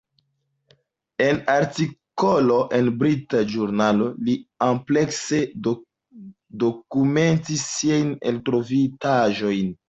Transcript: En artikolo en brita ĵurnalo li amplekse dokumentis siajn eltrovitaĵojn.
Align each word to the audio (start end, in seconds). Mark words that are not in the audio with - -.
En 1.25 1.35
artikolo 1.55 2.57
en 2.77 2.89
brita 3.03 3.41
ĵurnalo 3.51 4.07
li 4.29 4.35
amplekse 4.69 5.43
dokumentis 6.65 7.69
siajn 7.75 8.11
eltrovitaĵojn. 8.33 9.71